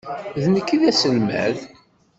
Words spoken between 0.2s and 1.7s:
D nekk ay d aselmad.